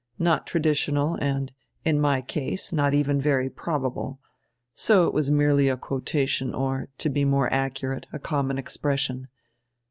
Not 0.17 0.47
traditional 0.47 1.13
and, 1.21 1.53
in 1.85 1.99
my 2.01 2.23
case, 2.23 2.73
not 2.73 2.95
even 2.95 3.21
very 3.21 3.51
probable. 3.51 4.19
So 4.73 5.05
it 5.05 5.13
was 5.13 5.29
merely 5.29 5.69
a 5.69 5.77
quotation, 5.77 6.55
or, 6.55 6.89
to 6.97 7.07
be 7.07 7.23
more 7.23 7.53
accurate, 7.53 8.07
a 8.11 8.17
common 8.17 8.57
expression. 8.57 9.27